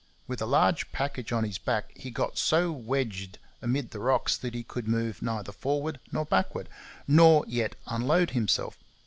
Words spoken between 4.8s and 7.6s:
move neither forward nor backward, nor